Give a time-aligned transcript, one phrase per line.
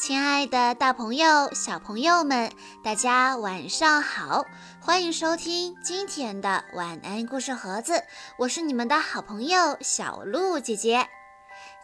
[0.00, 2.50] 亲爱的，大朋友、小朋友们，
[2.82, 4.46] 大家晚上好！
[4.80, 8.02] 欢迎收听今天的晚安故事盒子，
[8.38, 11.06] 我是你们的好朋友小鹿姐姐。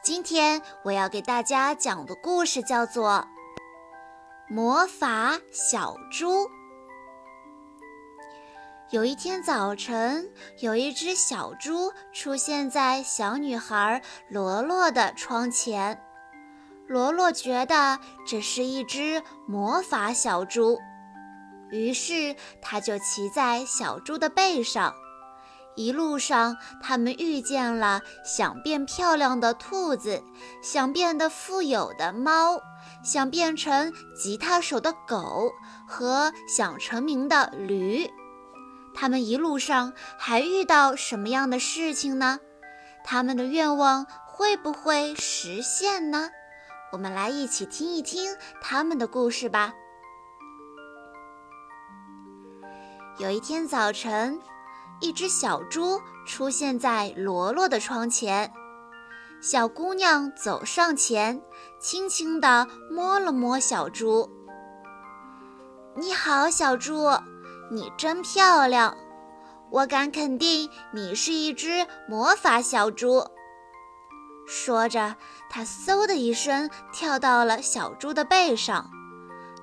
[0.02, 3.28] 今天我要给大家讲的故事叫做
[4.54, 6.44] 《魔法小猪》。
[8.88, 16.02] 有一天早晨，有一只小猪出现在小女孩罗罗的窗前。
[16.88, 20.78] 罗罗觉得这是一只魔法小猪，
[21.70, 24.94] 于是他就骑在小猪的背上。
[25.74, 30.22] 一路上，他们遇见了想变漂亮的兔子，
[30.62, 32.62] 想变得富有的猫，
[33.04, 35.52] 想变成吉他手的狗
[35.86, 38.08] 和想成名的驴。
[38.94, 42.38] 他们一路上还遇到什么样的事情呢？
[43.04, 46.30] 他们的愿望会不会实现呢？
[46.92, 49.74] 我们来一起听一听他们的故事吧。
[53.18, 54.40] 有一天早晨，
[55.00, 58.52] 一只小猪出现在罗罗的窗前。
[59.40, 61.42] 小姑娘走上前，
[61.78, 64.30] 轻轻地摸了摸小猪。
[65.94, 67.10] “你好，小猪，
[67.70, 68.96] 你真漂亮！
[69.70, 73.26] 我敢肯定，你是一只魔法小猪。”
[74.46, 75.16] 说着，
[75.50, 78.90] 他嗖的一声跳到了小猪的背上，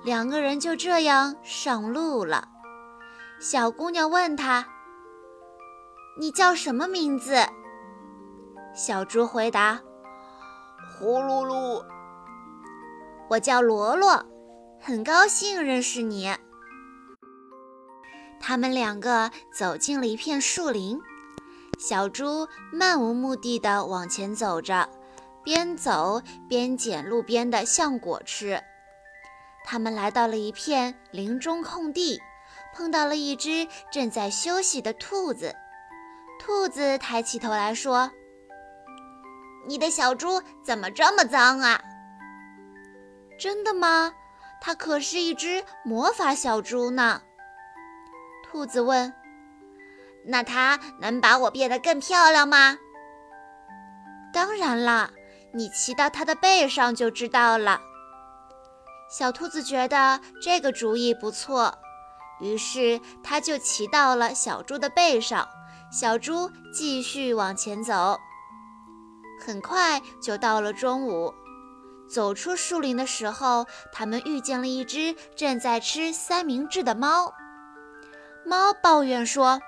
[0.04, 2.48] 两个人就这样上路了。
[3.40, 4.66] 小姑娘问他
[6.20, 7.34] ：“你叫什么名字？”
[8.76, 9.80] 小猪回答
[10.98, 11.82] ：“呼噜噜。”
[13.30, 14.24] 我叫罗罗，
[14.80, 16.36] 很高兴认识你。
[18.38, 21.00] 他们两个走进了一片树林。
[21.78, 24.88] 小猪漫无目的地往前走着，
[25.42, 28.62] 边走边捡路边的橡果吃。
[29.64, 32.20] 他们来到了一片林中空地，
[32.74, 35.54] 碰到了一只正在休息的兔子。
[36.38, 38.10] 兔子抬起头来说
[39.66, 41.80] ：“你的小猪怎么这么脏啊
[43.38, 44.12] ？”“真的吗？
[44.60, 47.22] 它可是一只魔法小猪呢。”
[48.44, 49.12] 兔子问。
[50.26, 52.78] 那它能把我变得更漂亮吗？
[54.32, 55.10] 当然啦，
[55.52, 57.80] 你骑到它的背上就知道了。
[59.08, 61.78] 小兔子觉得这个主意不错，
[62.40, 65.46] 于是它就骑到了小猪的背上。
[65.92, 68.18] 小猪继续往前走，
[69.46, 71.32] 很快就到了中午。
[72.08, 77.32] 走出树林的时候，他们遇见了一只正在吃三明治的猫。
[78.44, 79.60] 猫抱怨说。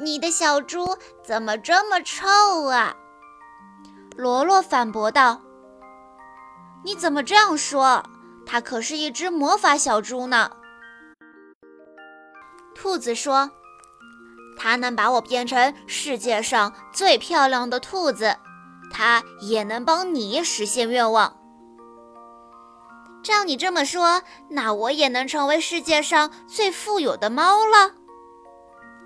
[0.00, 2.26] 你的小猪怎么这么臭
[2.66, 2.94] 啊？
[4.16, 5.40] 罗罗反驳道
[6.84, 8.02] ：“你怎么这样说？
[8.44, 10.50] 它可是一只魔法小猪呢。”
[12.74, 13.50] 兔子说
[14.58, 18.36] ：“它能把我变成世界上最漂亮的兔子，
[18.92, 21.36] 它也能帮你实现愿望。
[23.22, 27.94] 照你这么说，那我也能成为世界上最富有的猫了。”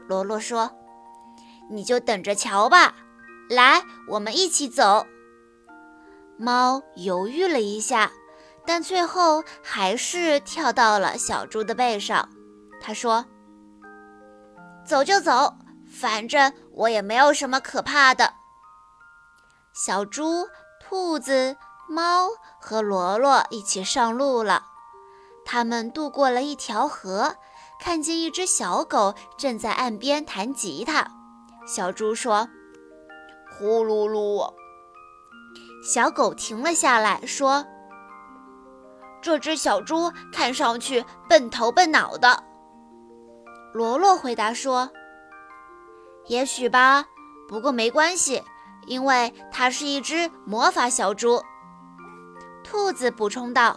[0.09, 0.73] 罗罗说。
[1.71, 2.95] 你就等着瞧吧，
[3.49, 5.07] 来，我们一起走。
[6.37, 8.13] 猫犹豫了一下，
[8.67, 12.29] 但最后还是跳到了小猪的背上。
[12.81, 13.27] 他说
[14.87, 15.55] ：“走就走，
[15.93, 18.35] 反正我也没有什么可怕的。”
[19.75, 20.47] 小猪、
[20.81, 21.57] 兔子、
[21.89, 22.29] 猫
[22.61, 24.67] 和罗罗一起上路了。
[25.45, 27.37] 他们渡过了一条河，
[27.81, 31.18] 看见一只小狗正在岸边弹吉他。
[31.69, 32.49] 小猪说
[33.53, 34.51] ：“呼噜噜。”
[35.85, 37.67] 小狗停了下来，说
[39.21, 42.43] ：“这只小猪看上去笨头笨脑的。”
[43.75, 44.91] 罗罗回答说
[46.29, 47.05] ：“也许吧，
[47.47, 48.43] 不过没关系，
[48.87, 51.43] 因为它是一只魔法小猪。”
[52.65, 53.77] 兔子补充道：“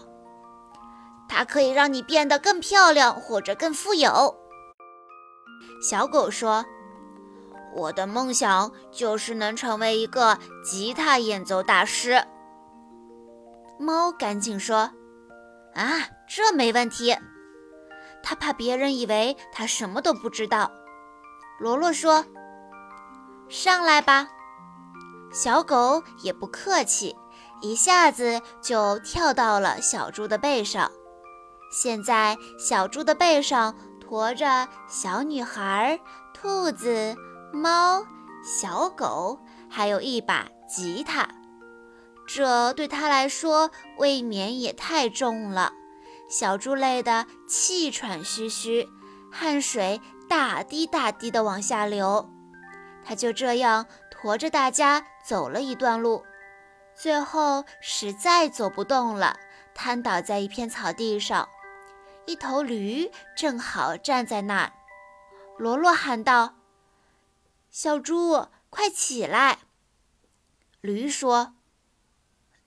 [1.27, 4.33] 它可以让你变得更漂亮，或者更富有。”
[5.83, 6.65] 小狗说。
[7.73, 12.23] 我的梦想就是能成为一个吉他演奏大师。
[13.79, 14.91] 猫赶紧说
[15.73, 17.17] ：“啊，这没问题。”
[18.23, 20.71] 他怕别人以为他什么都不知道。
[21.59, 22.25] 罗罗说
[23.49, 24.27] ：“上来吧。”
[25.33, 27.15] 小狗也不客气，
[27.61, 30.91] 一下子就跳到了小猪的背上。
[31.71, 35.99] 现在，小猪的背上驮着小女孩、
[36.33, 37.15] 兔子。
[37.53, 38.05] 猫、
[38.43, 39.39] 小狗，
[39.69, 41.27] 还有一把吉他。
[42.27, 45.73] 这对他来说未免也太重了。
[46.29, 48.87] 小猪累得气喘吁吁，
[49.29, 49.99] 汗水
[50.29, 52.29] 大滴大滴地往下流。
[53.03, 56.23] 他就这样驮着大家走了一段路，
[56.95, 59.35] 最后实在走不动了，
[59.73, 61.49] 瘫倒在一片草地上。
[62.27, 64.71] 一头驴正好站在那儿，
[65.57, 66.53] 罗罗喊道
[67.71, 69.59] ：“小猪，快起来！”
[70.81, 71.53] 驴说：“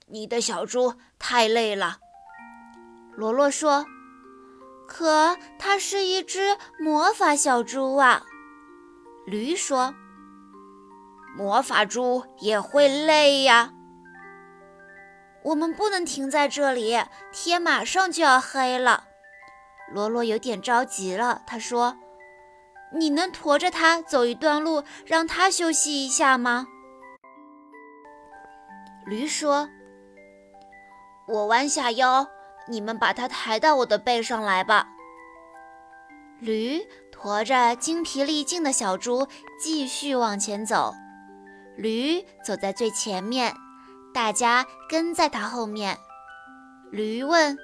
[0.09, 1.99] 你的小猪太累了。”
[3.15, 3.87] 罗罗说
[4.89, 8.25] ：“可它是一只魔法小猪啊。”
[9.27, 9.95] 驴说
[11.37, 13.73] ：“魔法猪也会累呀。”
[15.45, 16.99] 我们不能停在这里，
[17.31, 19.05] 天马上就要黑了。
[19.93, 21.99] 罗罗有点着急了，他说
[22.95, 26.67] ：“你能驮着它走一段路，让它休息一下吗？”
[29.07, 29.69] 驴说
[31.29, 32.27] ：“我弯下腰。”
[32.67, 34.87] 你们把它抬到我的背上来吧。
[36.39, 36.81] 驴
[37.13, 39.29] 驮着精疲力尽的小猪
[39.61, 40.95] 继续往前走，
[41.77, 43.55] 驴走在最前面，
[44.15, 45.99] 大家跟在它后面。
[46.91, 47.59] 驴问：“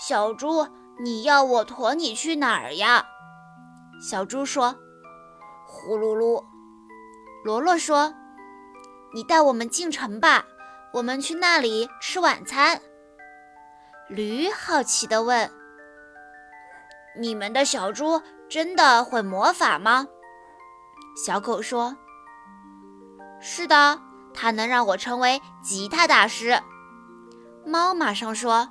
[0.00, 0.66] 小猪，
[1.02, 3.06] 你要我驮你去哪儿呀？”
[4.00, 4.74] 小猪说
[5.66, 6.44] ：“呼噜噜。”
[7.44, 8.14] 罗罗说
[9.14, 10.44] ：“你带我们进城吧，
[10.92, 12.80] 我们去那里吃晚餐。”
[14.08, 15.50] 驴好奇地问
[17.18, 20.06] ：“你们的小猪真的会魔法吗？”
[21.24, 21.96] 小狗说
[23.40, 24.00] ：“是的，
[24.34, 26.60] 它能让我成为吉他大师。”
[27.64, 28.68] 猫马上说：“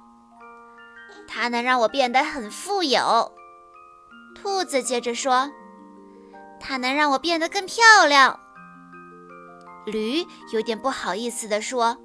[1.27, 3.31] 它能让我变得很富有。”
[4.43, 5.49] 兔子接着说
[6.59, 8.37] ：“它能让我变得更漂亮。”
[9.87, 11.97] 驴有点不好意思地说。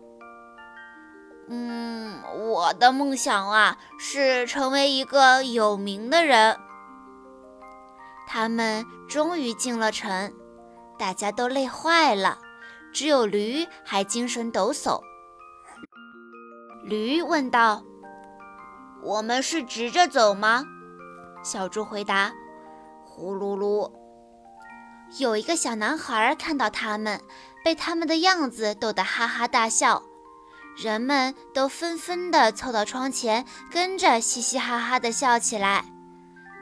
[1.49, 6.57] 嗯，我的梦想啊是成为一个有名的人。
[8.29, 10.33] 他们终于进了城，
[10.97, 12.39] 大家都累坏了，
[12.93, 15.01] 只有驴还精神抖擞。
[16.85, 17.83] 驴问道
[19.03, 20.65] ：“我们是直着走吗？”
[21.43, 22.33] 小猪回答
[23.05, 23.91] ：“呼噜噜。”
[25.19, 27.21] 有一个小男孩看到他们，
[27.65, 30.03] 被他们的样子逗得哈哈大笑。
[30.77, 35.85] 人们都纷纷地凑到窗前，跟着嘻嘻哈哈地笑起来。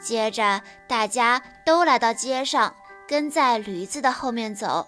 [0.01, 2.75] 接着，大家都来到街上，
[3.09, 4.87] 跟在驴子的后面走。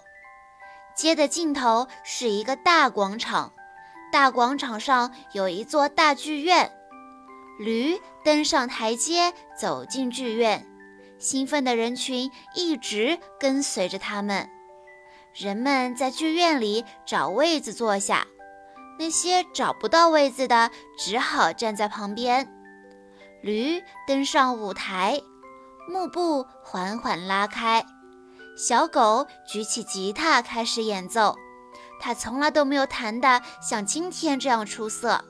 [0.95, 3.51] 街的尽头是一个大广场，
[4.11, 6.71] 大广场上有一座大剧院。
[7.59, 10.63] 驴登上台阶，走进剧院，
[11.17, 14.47] 兴奋的人群一直跟随着他们。
[15.33, 18.27] 人们在剧院里找位子坐下。
[18.99, 22.47] 那些找不到位子的，只好站在旁边。
[23.41, 25.19] 驴登上舞台，
[25.87, 27.83] 幕布缓缓拉开，
[28.55, 31.35] 小狗举起吉他开始演奏。
[31.99, 35.25] 它从来都没有弹得像今天这样出色。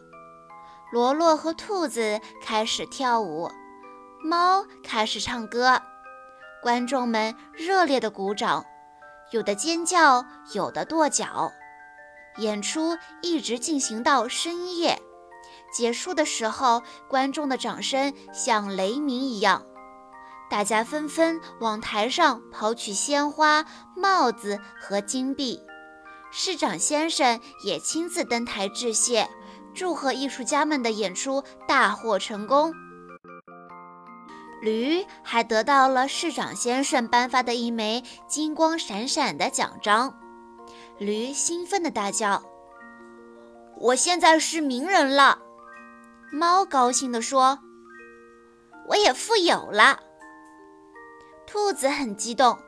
[0.91, 3.51] 罗罗和兔子开始跳舞，
[4.23, 5.79] 猫开始唱歌，
[6.63, 8.65] 观众们热烈地鼓掌，
[9.31, 11.51] 有的尖叫，有的跺脚。
[12.37, 14.99] 演出一直进行到深夜，
[15.71, 19.63] 结束的时候，观众的掌声像雷鸣一样，
[20.49, 23.65] 大家纷纷往台上抛取鲜花、
[23.95, 25.61] 帽子和金币。
[26.31, 29.29] 市长先生也亲自登台致谢，
[29.79, 32.73] 祝贺艺术家们的演出大获成功。
[34.61, 40.13] 驴还得到了市长先生颁发的一枚金光闪闪的奖章。
[40.97, 42.43] 驴兴奋地大叫
[43.79, 45.39] ：“我现在是名人了！”
[46.29, 47.57] 猫高兴地说
[48.89, 49.97] ：“我也富有了。”
[51.47, 52.59] 兔子很激动：“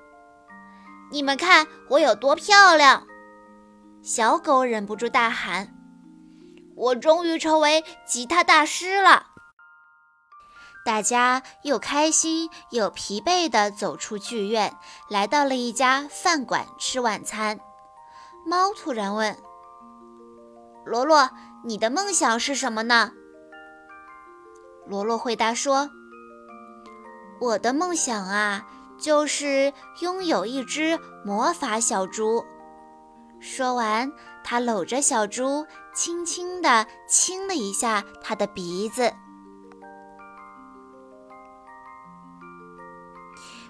[1.12, 3.06] 你们看我有多漂亮！”
[4.02, 5.76] 小狗忍不住大喊
[6.82, 9.28] ：“我终于成为吉他大师了！”
[10.84, 14.76] 大家又开心又疲惫地走出剧院，
[15.08, 17.60] 来到了一家饭馆吃晚餐。
[18.48, 19.38] 猫突然问
[20.84, 21.30] ：“罗罗，
[21.64, 23.12] 你的梦想是什么呢？”
[24.90, 25.92] 罗罗回答说
[27.40, 28.66] ：“我的梦想啊，
[29.00, 32.44] 就是拥有一只魔法小猪。”
[33.40, 34.12] 说完，
[34.44, 39.14] 他搂着小猪，轻轻地亲了一下他的鼻子。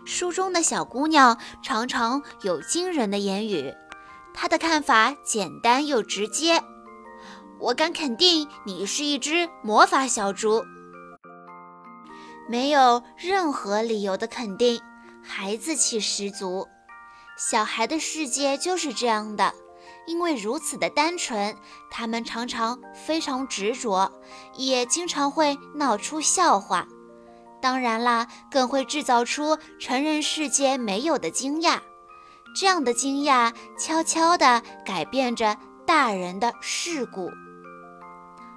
[0.06, 3.74] 书中的小姑娘常常有惊人的言语。
[4.34, 6.64] 她的看法简单又直接。
[7.60, 10.64] 我敢肯定，你是一只魔法小猪。
[12.50, 14.82] 没有任何理由的肯定，
[15.22, 16.68] 孩子气十足。
[17.38, 19.54] 小孩的世界就是这样的，
[20.08, 21.56] 因为如此的单纯，
[21.90, 24.12] 他们常常非常执着，
[24.56, 26.88] 也经常会闹出笑话。
[27.62, 31.80] 当然啦，更会制造出成人世界没有的惊讶。
[32.56, 35.56] 这样的惊讶，悄悄地改变着
[35.86, 37.30] 大人的世故。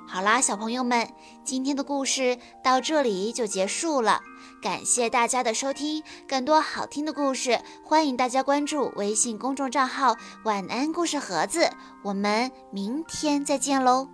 [0.06, 1.08] 好啦，小朋友们，
[1.44, 4.20] 今天的故事到这里就结束了。
[4.64, 10.16] 感谢大家的收听，更多好听的故事，欢迎大家关注微信公众账号
[10.46, 11.68] “晚安故事盒子”。
[12.02, 14.13] 我们明天再见喽！